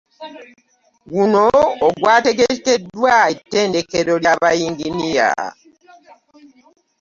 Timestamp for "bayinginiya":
4.41-5.29